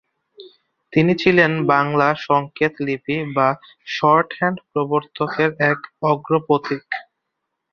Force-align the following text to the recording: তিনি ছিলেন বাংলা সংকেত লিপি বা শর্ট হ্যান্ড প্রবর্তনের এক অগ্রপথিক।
তিনি 0.93 1.13
ছিলেন 1.15 1.51
বাংলা 1.71 2.07
সংকেত 2.27 2.73
লিপি 2.85 3.17
বা 3.35 3.47
শর্ট 3.87 4.29
হ্যান্ড 4.37 4.57
প্রবর্তনের 4.71 5.51
এক 5.71 5.79
অগ্রপথিক। 6.03 6.85